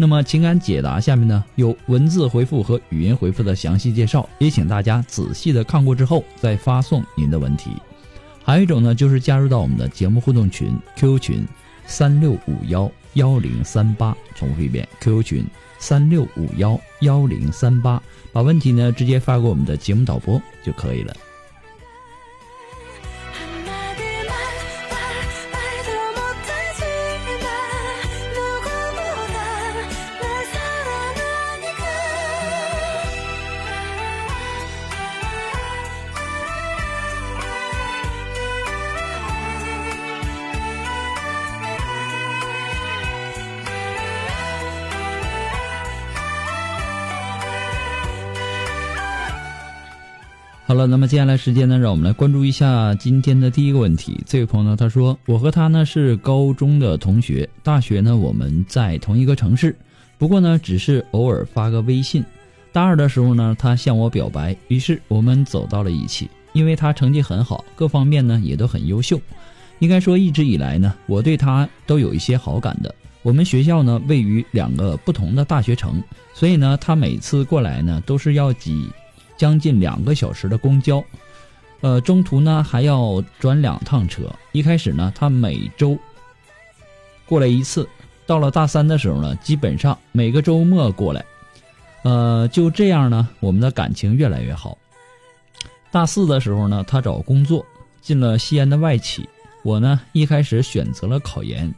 [0.00, 7.70] 那么情感解答下面呢有文字回复和语音回复的详细介绍，也请大家仔细的看过之后再发送您的问题。
[8.42, 11.46] 还有一种呢就是加入到我们的节目互动群 QQ 群
[11.84, 15.44] 三六五幺幺零三八，重复一遍 QQ 群
[15.78, 18.02] 三六五幺幺零三八，
[18.32, 21.14] 把问题呢直接发给我们的节目导播就可以了。
[50.70, 54.22] 好了，那么接下来时间呢，让我们来关注一下今天的第一个问题。
[54.24, 59.74] 这位朋友呢，他说：“我和他呢是高中的同学，大学呢我们在同一个城市，
[60.16, 62.24] 不过呢只是偶尔发个微信。
[62.70, 66.30] 大二的时候呢，他向我表白，于是我们走到了一起。
[66.52, 69.20] 因为他成绩很好，各方面呢也都很优秀，
[69.80, 72.94] 应该说一直以来呢，我对他都有一些好感的。
[73.22, 76.00] 我们学校呢位于两个不同的大学城，
[76.32, 78.88] 所以呢，他每次过来呢都是要挤。”
[79.40, 81.02] 将近两个小时的公交，
[81.80, 84.30] 呃，中途呢还要转两趟车。
[84.52, 85.98] 一开始呢，他每周
[87.24, 87.88] 过来一次，
[88.26, 91.24] 到了大三的时候呢，基本上每个周末过来。
[92.02, 94.76] 呃，就这样呢，我们的感情越来越好。
[95.90, 97.64] 大四的时候呢，他找工作
[98.02, 99.26] 进了西安的外企，
[99.62, 101.72] 我呢一开始选择了考研，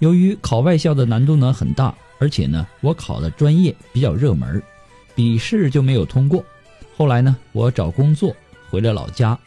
[0.00, 4.62] 由于考外校的难度呢很大，而且呢我考的专业比较热门，
[5.14, 6.44] 笔试就没有通过。
[6.98, 8.34] 后来呢，我找工作
[8.68, 9.38] 回了老家，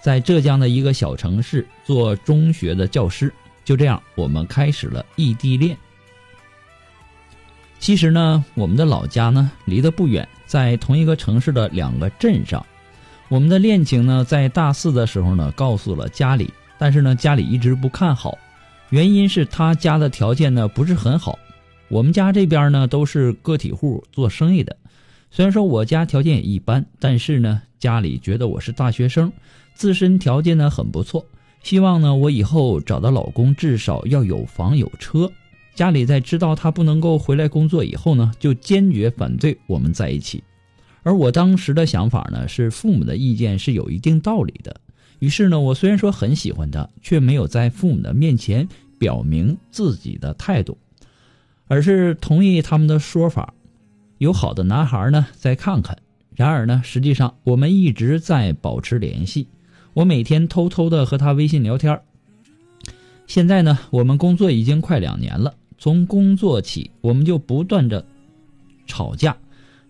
[0.00, 3.34] 在浙江的一个小城市做中学的教师。
[3.64, 5.76] 就这样，我们开始了异地恋。
[7.80, 12.64] 其实呢，我们的老家呢离得不远，在同一个城市的两个镇上。
[13.28, 18.38] 我们的恋情呢，在大四的时候呢，告诉了家里，但是呢，家里一直不看好，
[18.90, 21.36] 原因是他家的条件呢不是很好。
[21.88, 24.76] 我们家这边呢都是个体户，做生意的。
[25.34, 29.32] 虽然说我家条件也一般，但是呢，家里觉得我是大学生，
[29.72, 31.24] 自身条件呢很不错，
[31.62, 35.32] 希望呢我以后找到老公至少要有房有车。
[35.74, 40.44] 家里在知道他不能够回来工作以后呢，就坚决反对我们在一起。
[41.02, 44.78] 而我当时的想法呢，是父母的意见是有一定道理的。
[45.18, 48.68] 于是呢，我虽然说很喜欢他，却没有在父母的面前
[48.98, 50.76] 表明自己的态度，
[51.68, 53.54] 而是同意他们的说法。
[54.22, 55.98] 有好的男孩呢，再看看。
[56.36, 59.48] 然而呢，实际上我们一直在保持联系。
[59.94, 62.00] 我每天偷偷的和他微信聊天。
[63.26, 65.52] 现在呢，我们工作已经快两年了。
[65.76, 68.06] 从工作起，我们就不断的
[68.86, 69.36] 吵架，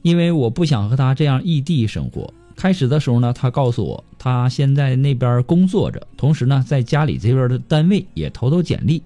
[0.00, 2.32] 因为我不想和他这样异地生活。
[2.56, 9.02] 开始的时候呢，他告诉我他现在那边工作着，同时呢，在家里这边的单位也投投简历，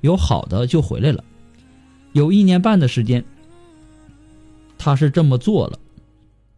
[0.00, 1.24] 有好的就回来了。
[2.12, 3.24] 有一年半的时间。
[4.82, 5.78] 他是这么做了，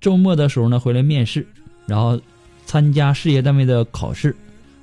[0.00, 1.44] 周末的时候呢回来面试，
[1.86, 2.20] 然后
[2.64, 4.34] 参加事业单位的考试、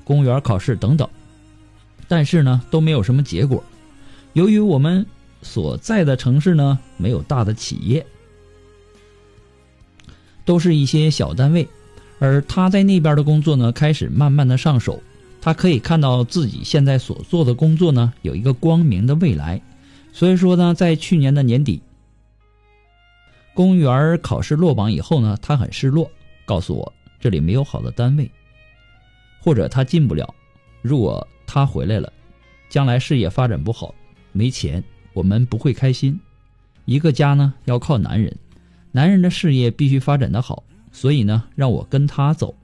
[0.04, 1.08] 公务员考试等等，
[2.06, 3.64] 但是呢都没有什么结果。
[4.34, 5.06] 由于我们
[5.42, 8.06] 所在的城市呢没有大的企业，
[10.44, 11.66] 都是一些小单位，
[12.20, 15.02] 而他在那边的工作呢开始慢慢的上手，
[15.40, 19.62] 他可以看到自己现在所做的工作呢有一个光明的未来，
[20.12, 21.82] 所以说呢在去年的年底。
[23.54, 26.10] 公务员考试落榜以后呢，他很失落，
[26.46, 28.30] 告诉我这里没有好的单位，
[29.42, 30.34] 或者他进不了。
[30.82, 32.12] 如果他回来了，
[32.70, 33.94] 将来事业发展不好，
[34.32, 34.82] 没钱，
[35.14, 36.18] 我们不会开心。
[36.86, 38.34] 一个家呢要靠男人，
[38.92, 42.56] 男人的事业必须发展的好，所以呢让我跟他走。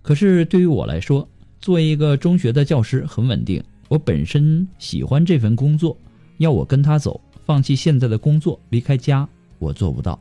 [0.00, 1.28] 可是对于我来说，
[1.60, 5.96] 作为一个中学的教师很稳定，我本身喜欢这份工作，
[6.38, 9.28] 要我跟他走，放弃现在的工作，离开家，
[9.58, 10.18] 我做不到。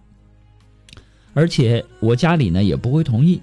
[1.33, 3.41] 而且我家里呢也不会同意。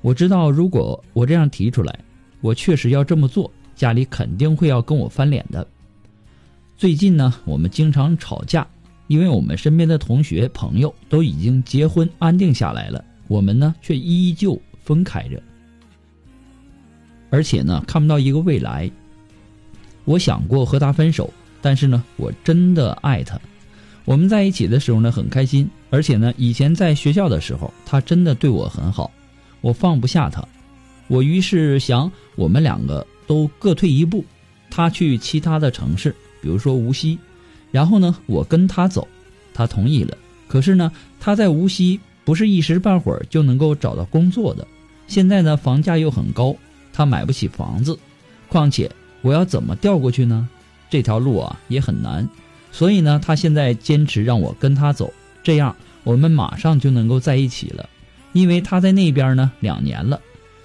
[0.00, 1.98] 我知道，如果我这样提出来，
[2.40, 5.66] 我确实要这么做，家里肯定会要跟我翻脸的。
[6.76, 8.66] 最近呢，我们经常吵架，
[9.06, 15.40] 因为我们身边的同学朋友都已经结婚安定下来了，我们呢却依旧分开着，
[17.30, 18.90] 而且呢看不到一个未来。
[20.04, 23.40] 我想过和他分手，但是呢，我真的爱他。
[24.04, 29.10] 我们在一起的时候呢很开心，而且呢以前在学校的时候，他真的对我很好。
[29.60, 30.44] 我放不下他，
[31.06, 34.24] 我于是想，我们两个都各退一步，
[34.70, 37.16] 他去其他的城市，比如说无锡，
[37.70, 39.06] 然后呢，我跟他走，
[39.54, 40.18] 他同意了。
[40.48, 40.90] 可是呢，
[41.20, 44.66] 他在无锡不是一时半会儿就能够找到工作的，
[45.06, 46.56] 现在呢，房价又很高，
[46.92, 47.96] 他买不起房子，
[48.48, 48.90] 况且
[49.20, 50.48] 我要怎么调过去呢？
[50.90, 52.28] 这条路啊也很难，
[52.72, 55.12] 所以呢，他现在坚持让我跟他走，
[55.44, 57.88] 这样我们马上就能够在一起了。
[58.32, 60.20] 因为他在那边呢两年了，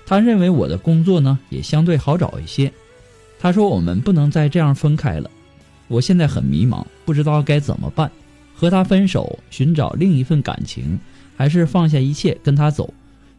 [0.06, 2.72] 他认为我的工作呢也相对好找一些。
[3.38, 5.30] 他说我们不能再这样分开了。
[5.90, 8.10] 我现在很迷茫，不知道该怎么办。
[8.56, 11.00] 和他分手，寻找另一份感情，
[11.36, 12.92] 还是放下一切跟他走？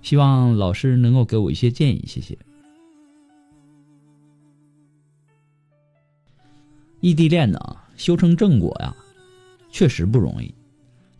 [0.02, 2.38] 希望老师能够给我一些建议，谢谢。
[7.00, 7.58] 异地恋呢，
[7.98, 8.96] 修成正果呀，
[9.70, 10.54] 确实不容易。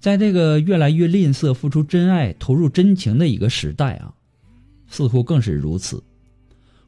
[0.00, 4.14] 在这个越来越吝啬付出真爱、投入真情的一个时代啊，
[4.86, 6.02] 似乎更是如此。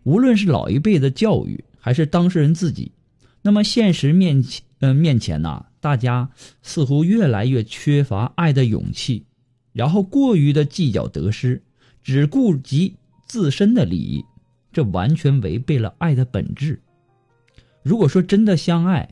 [0.05, 2.93] 无论是老一辈的教育，还是当事人自己，
[3.43, 6.31] 那么现实面前，呃，面前呐，大家
[6.63, 9.27] 似乎越来越缺乏爱的勇气，
[9.73, 11.61] 然后过于的计较得失，
[12.03, 12.95] 只顾及
[13.27, 14.25] 自身的利益，
[14.73, 16.81] 这完全违背了爱的本质。
[17.83, 19.09] 如果说真的相爱，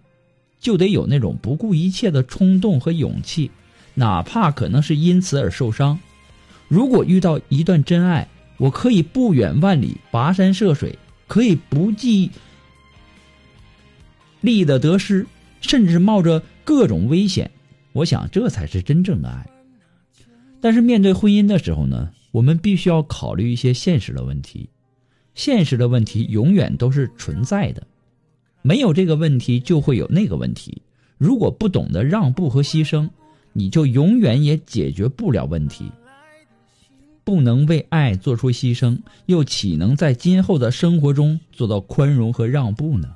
[0.61, 3.51] 就得有那种不顾一切的冲动和勇气。
[3.95, 5.99] 哪怕可能是因此而受伤，
[6.69, 10.97] 如果遇到一段真爱，我可以不远万里跋山涉水，
[11.27, 12.31] 可以不计
[14.41, 15.27] 利益的得失，
[15.61, 17.51] 甚至冒着各种危险。
[17.93, 19.51] 我想这才是真正的爱。
[20.61, 24.69] 但是面对婚姻的时候呢，我们必须要考虑一些现实的问题。
[25.35, 27.85] 现实的问题永远都是存在的，
[28.63, 30.83] 没有这个问题就会有那个问题。
[31.17, 33.09] 如果不懂得让步和牺牲，
[33.53, 35.91] 你就永远也解决不了问题。
[37.25, 43.15] 不能为爱做出牺牲，又岂能在今后的生活中做到宽容和让步呢？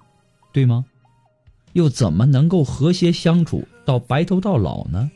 [0.53, 0.85] 对吗？
[1.73, 5.11] 又怎么能够和谐相处到白头到老呢？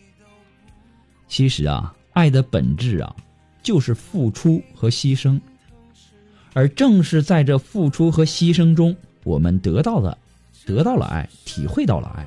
[1.28, 3.14] 其实啊，爱的本质啊，
[3.62, 5.38] 就是付出和牺牲。
[6.55, 8.96] 而正是在这付出和牺牲中，
[9.26, 10.17] 我们得到了，
[10.64, 12.26] 得到了爱，体会到了爱。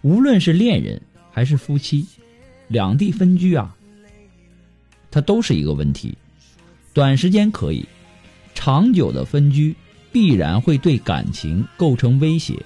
[0.00, 1.00] 无论是恋人。
[1.32, 2.04] 还是夫妻，
[2.66, 3.76] 两地分居啊，
[5.12, 6.12] 它都是一个问题。
[6.92, 7.86] 短时间可以，
[8.52, 9.76] 长久的分居
[10.10, 12.60] 必然会对感情构成威胁，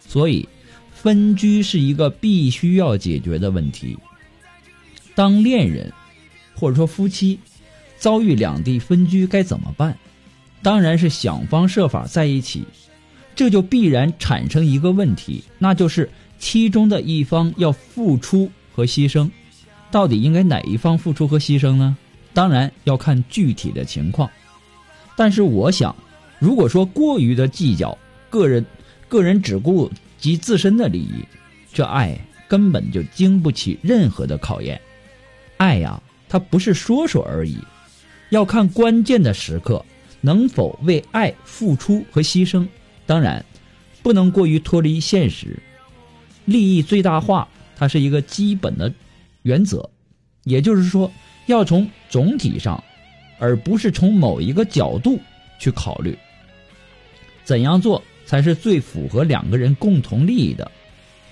[0.00, 0.46] 所以
[0.92, 3.96] 分居是一个必须要解决的问题。
[5.14, 5.92] 当恋人
[6.56, 7.38] 或者说夫妻
[7.96, 9.96] 遭遇两地分居该怎么办？
[10.62, 12.64] 当然是想方设法在一起，
[13.34, 16.08] 这就必然产生一个问题，那就是。
[16.42, 19.30] 其中的一方要付出和牺牲，
[19.90, 21.94] 到底应该哪一方付出和牺牲呢？
[22.32, 24.30] 当然要看具体的情况。
[25.14, 25.94] 但是我想，
[26.38, 27.98] 如果说过于的计较，
[28.30, 28.64] 个人
[29.06, 31.22] 个人只顾及自身的利益，
[31.74, 34.80] 这爱根本就经不起任何的考验。
[35.58, 37.58] 爱呀，它不是说说而已，
[38.30, 39.84] 要看关键的时刻
[40.20, 42.66] 能否为爱付出和牺牲。
[43.06, 43.44] 当然，
[44.02, 45.58] 不能过于脱离现实。
[46.44, 48.92] 利益最大化，它是一个基本的
[49.42, 49.88] 原则，
[50.44, 51.10] 也就是说，
[51.46, 52.82] 要从总体上，
[53.38, 55.18] 而不是从某一个角度
[55.58, 56.16] 去考虑。
[57.44, 60.70] 怎样做才是最符合两个人共同利益的？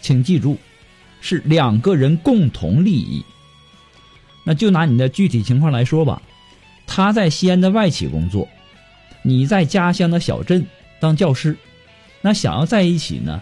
[0.00, 0.56] 请记住，
[1.20, 3.24] 是两个人共同利益。
[4.44, 6.22] 那就拿你的具体情况来说吧，
[6.86, 8.48] 他在西安的外企工作，
[9.22, 10.64] 你在家乡的小镇
[11.00, 11.56] 当教师，
[12.20, 13.40] 那想要在一起呢？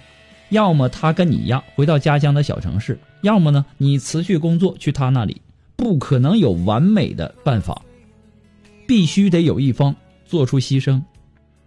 [0.50, 5.40] 要么他跟你一样回到家乡的小城市，要么呢你辞去工作去他那里，
[5.75, 7.83] 不可能有完美的办法，
[8.87, 11.02] 必须得有一方做出牺牲，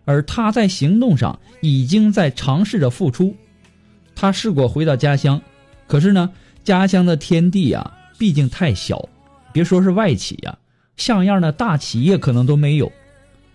[0.05, 3.35] 而他在行动上已经在尝试着付出，
[4.15, 5.41] 他试过回到家乡，
[5.85, 6.29] 可是呢
[6.63, 9.09] 家乡的天地啊，毕竟太小，
[9.51, 10.57] 别说是外企呀，
[10.95, 12.89] 像样的大企业可能都没有。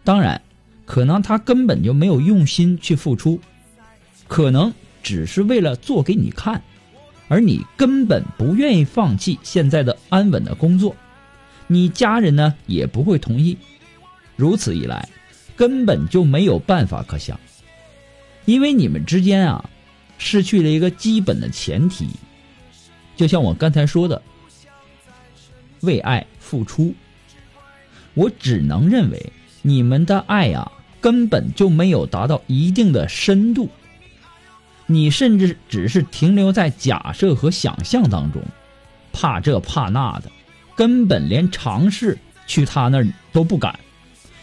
[0.04, 0.40] 当然，
[0.84, 3.40] 可能他根本就没有用心去付出，
[4.28, 6.62] 可能只是为了做给你看，
[7.28, 10.94] 而你根本不愿意放弃现在的安稳的工作，
[11.66, 13.56] 你家人呢也不会同意。
[14.36, 15.08] 如此一来，
[15.56, 17.40] 根本就没有办法可想，
[18.44, 19.70] 因为你们之间啊，
[20.18, 22.08] 失去了一个基本的前提。
[23.16, 24.20] 就像我刚才说的，
[25.80, 26.92] 为爱付出，
[28.12, 29.32] 我只能认为
[29.66, 33.70] 你们的爱呀，根本就没有达到一定的深度。
[34.86, 38.42] 你甚至只是停留在假设和想象当中，
[39.10, 40.30] 怕这怕那的，
[40.76, 43.80] 根本连尝试去他那儿都不敢，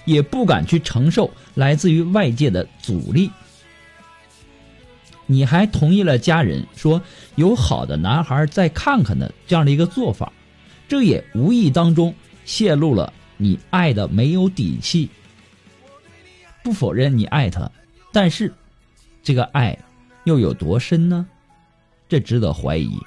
[0.05, 3.29] 也不敢去承受来自于外界的阻力。
[5.27, 6.99] 你还同意了家人说
[7.35, 10.33] 有好的男孩再看看的这样的一个做法，
[10.87, 15.09] 这也无意当中泄露了你爱的没有底气。
[16.63, 17.71] 不否认你爱他，
[18.11, 18.53] 但是
[19.23, 19.75] 这个爱
[20.25, 21.25] 又有多深呢？
[22.07, 22.99] 这值得怀疑。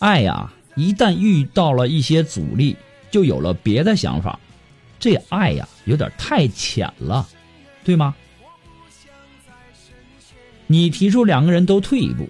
[0.00, 2.76] 爱呀，一旦遇到了一些阻力，
[3.12, 4.40] 就有了别的想法，
[4.98, 7.28] 这爱呀有点太浅了，
[7.84, 8.12] 对吗？
[10.66, 12.28] 你提出两个人都退一步，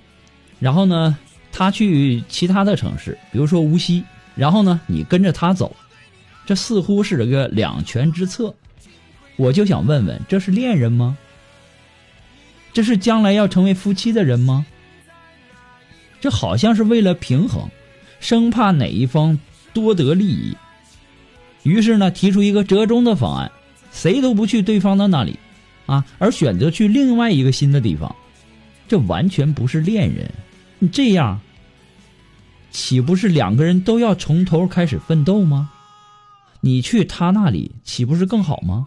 [0.59, 1.17] 然后呢，
[1.53, 5.75] 他去其他的城市，比如说无锡，然后呢，你跟着他走，
[6.51, 8.53] 这似乎是个两全之策。
[9.37, 11.17] 我就想问问，这是恋人吗？
[12.73, 14.67] 这是将来要成为夫妻的人吗？
[16.21, 17.69] 这好像是为了平衡，
[18.19, 19.39] 生怕哪一方
[19.73, 20.57] 多得利益，
[21.63, 23.53] 于是呢，提出一个折中的方案，
[23.93, 25.39] 谁都不去对方的那里，
[25.87, 28.13] 啊，而选择去另外一个新的地方。
[28.89, 30.29] 这完全不是恋人，
[30.81, 31.41] 你这样，
[32.73, 35.71] 岂不是两个人都要从头开始奋斗吗？
[36.61, 38.87] 你去他那里，岂不是更好吗？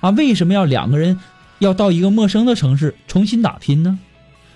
[0.00, 1.18] 啊，为什么要两个人
[1.58, 3.98] 要到一个陌生的城市重新打拼呢？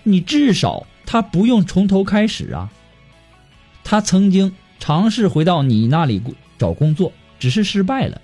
[0.02, 2.70] 你至少他不用从头开始啊。
[3.84, 6.22] 他曾经尝试回到你那里
[6.58, 8.20] 找工作，只是失败了，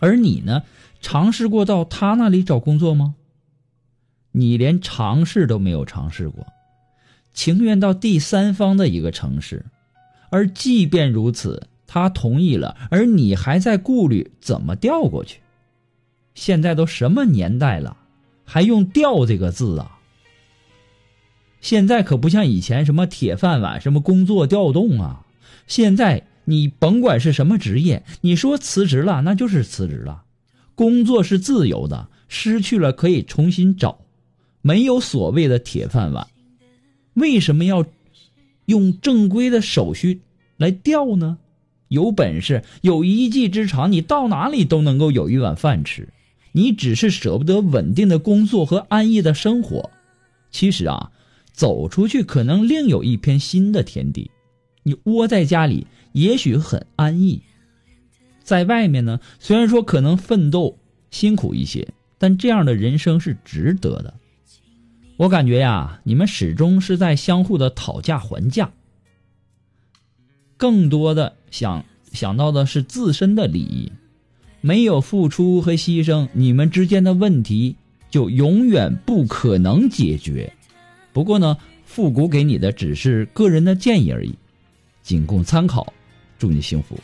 [0.00, 0.62] 而你呢，
[1.00, 3.14] 尝试过到他那里找工作吗？
[4.32, 6.46] 你连尝试都没有尝试过，
[7.32, 9.64] 情愿到第三方的一个城市，
[10.30, 15.40] 而即便如此，他同意了，而你还在顾虑怎么调过去。
[16.34, 17.96] 现在都什么年代了，
[18.44, 19.98] 还用“调”这个字啊？
[21.60, 25.24] 现在可不像以前什么铁饭碗、什么工作调动啊。
[25.66, 30.24] 现在你甭管是什么职业，你说辞职了，那就是辞职了。
[30.74, 33.98] 工作是自由的，失去了可以重新找。
[34.60, 36.26] 没有所谓的铁饭碗，
[37.14, 37.86] 为什么要
[38.66, 40.20] 用正规的手续
[40.56, 41.38] 来调呢？
[41.88, 46.08] 有本事有一技之长，你到哪里都能够有一碗饭吃。
[46.52, 49.90] 你只是舍不得稳定的工作和安逸的生活。
[50.50, 51.10] 其实啊，
[51.52, 54.30] 走出去可能另有一片新的天地。
[54.82, 57.42] 你窝在家里也许很安逸，
[58.42, 60.78] 在外面呢，虽然说可能奋斗
[61.10, 61.88] 辛苦一些，
[62.18, 64.14] 但这样的人生是值得的。
[65.18, 68.72] 我感觉呀，你们始终是在相互的讨价还价，
[70.56, 73.92] 更多的想想到的是自身的利益，
[74.60, 77.76] 没有付出和牺牲，你们之间的问题
[78.10, 80.52] 就永远不可能解决。
[81.12, 84.34] 不过呢，复古给你的只是个人的建议而已，
[85.02, 85.92] 仅供参考。
[86.38, 86.98] 祝你幸福。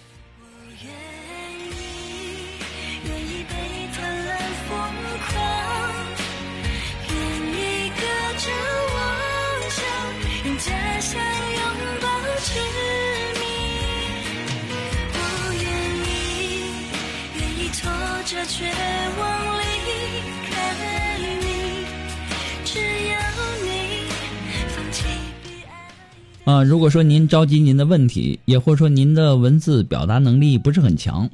[26.45, 31.31] 啊，如果说您着急您的问题，也或者说您的文字表达能力不是很强，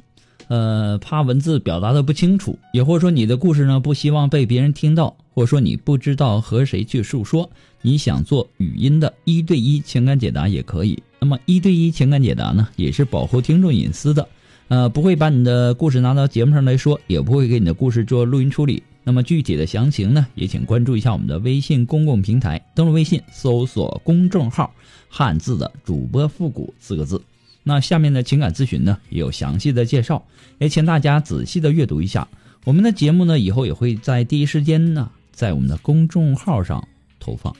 [0.49, 7.49] 呃，怕文字表达的不清楚，也或者说你的故事呢不希望被别人听到，或者说你不知道和谁去诉说，
[7.81, 11.01] 你想做语音的一对一情感解答也可以。
[11.19, 14.27] 那么一对一情感解答呢，也是保护听众隐私的。
[14.67, 18.83] 呃，不会把你的故事拿到节目上来说，也不会给你的故事做录音处理。
[19.09, 24.71] 那么具体的详情呢，也请关注一下我们的微信公共平台，登录微信搜索公众号
[25.09, 27.19] “汉字的主播复古”四个字。
[27.63, 30.23] 那下面的情感咨询呢，也有详细的介绍，
[30.59, 32.27] 也请大家仔细的阅读一下。
[32.65, 36.87] 我们的节目呢，以后也会在第一时间呢，在我们的公众号上
[37.19, 37.51] 投放。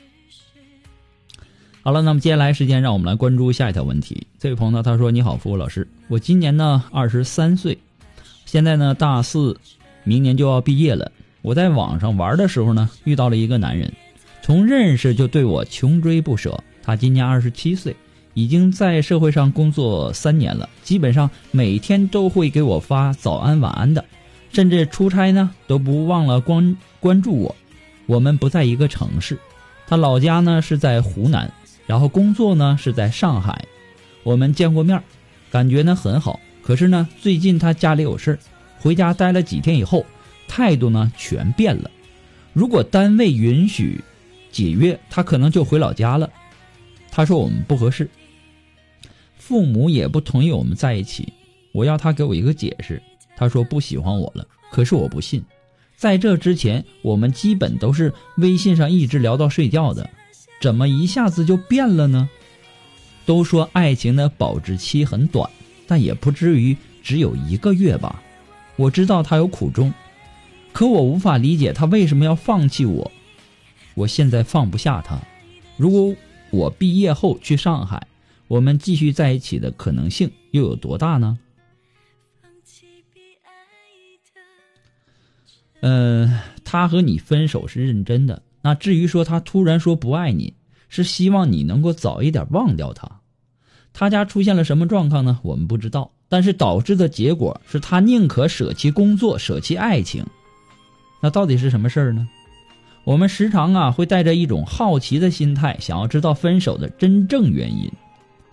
[1.82, 4.28] 好了，那么接下来时间，让我们来关注下一条问题。
[4.38, 7.76] 这位朋友呢，他说：“你好，付老师，我今年呢二十三岁，
[8.46, 9.60] 现在呢大四，
[10.04, 11.12] 明年就要毕业了。
[11.42, 13.92] 我在网上玩的时候呢，遇到了一个男人，
[14.42, 16.62] 从认识就对我穷追不舍。
[16.84, 17.96] 他今年二十七岁，
[18.34, 24.04] 已经在社会上工作三年了，基本上每天都会给我发早安晚安的，
[24.52, 27.56] 甚至出差呢都不忘了关关注我。
[28.06, 29.38] 我们不在一个城市，
[29.88, 31.52] 他老家呢是在湖南。”
[31.88, 33.66] 然后工作呢是在上海，
[34.22, 35.02] 我们见过面，
[35.50, 36.40] 感觉呢很好。
[36.62, 38.40] 可是呢，最近他家里有事儿
[38.78, 40.06] 回家待了几天以后，
[40.50, 41.90] 态度呢全变了。
[42.52, 44.04] 如果单位允许
[44.52, 46.30] 解约，他可能就回老家了。
[47.10, 48.10] 他说我们不合适，
[49.38, 51.32] 父母也不同意我们在一起。
[51.72, 53.02] 我要他给我一个解释。
[53.38, 54.46] 他说不喜欢我了。
[54.72, 55.42] 可是我不信，
[55.96, 60.10] 在这之前我们基本都是微信上一直聊到睡觉的。
[60.60, 62.30] 怎么一下子就变了呢？
[63.26, 65.50] 都说爱情的保质期很短，
[65.88, 68.22] 但也不至于只有一个月吧。
[68.76, 69.94] 我知道他有苦衷，
[70.72, 73.12] 可我无法理解他为什么要放弃我。
[73.96, 75.20] 我现在放不下他。
[75.76, 76.16] 如果
[76.52, 78.08] 我毕业后去上海，
[78.48, 81.38] 我们继续在一起的可能性又有多大呢？
[85.82, 88.42] 嗯，他和你分手是认真的。
[88.62, 90.54] 那至于说他突然说不爱你，
[90.90, 93.22] 是希望你能够早一点忘掉他。
[93.94, 95.40] 他家出现了什么状况呢？
[95.44, 100.26] 我们不知道，但是导致的结果是他宁可舍弃工作，舍弃爱情。
[101.22, 102.28] 那到底是什么事儿呢？
[103.04, 107.92] 我们时常啊会带着一种好奇的心态，想要知道分手的真正原因。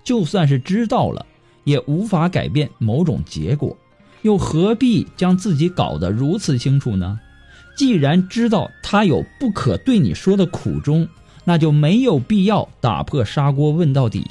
[0.04, 1.26] 就算是知道了，
[1.64, 3.76] 也无法改变某种结果，
[4.22, 7.18] 又何必将自己搞得如此清楚呢？
[7.76, 11.06] 既然知道他有不可对你说的苦衷，
[11.44, 14.24] 那就没有必要打破砂锅问到底。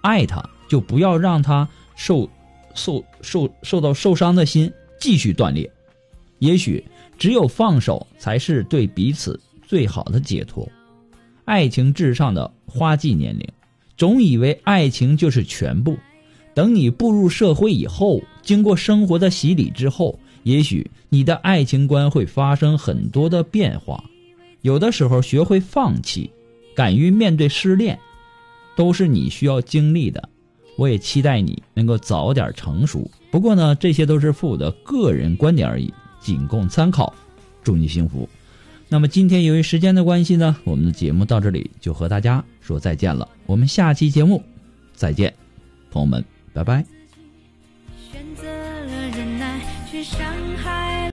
[0.00, 2.28] 爱他就不要让他受
[2.74, 5.70] 受受受到受伤的心继续断裂。
[6.38, 6.82] 也许
[7.18, 10.68] 只有放手才是对彼此最好的解脱。
[11.44, 13.46] 爱情至上的花季年龄，
[13.96, 15.96] 总以为爱情就是全部。
[16.54, 20.18] 等你步入社会以后，经过生活的洗礼之后。
[20.44, 24.02] 也许你的爱情观会发生很多的变化，
[24.62, 26.28] 有的时候学会放弃，
[26.74, 27.96] 敢于面对失恋，
[28.74, 30.28] 都是你需要经历的。
[30.76, 33.08] 我也期待你能够早点成熟。
[33.30, 37.12] 不过呢，这些都是父母的个人观点而已，仅供参考。
[37.62, 38.28] 祝你幸福。
[38.88, 43.28] 那么今天由于时间的关系呢，我们的节目到这里就和大家说再见了。
[43.46, 44.42] 我们下期节目
[44.94, 45.32] 再见，
[45.90, 47.01] 朋友们，拜拜。